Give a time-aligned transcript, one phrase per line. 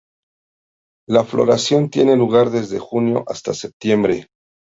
[1.07, 4.29] La floración tiene lugar desde junio hasta septiembre.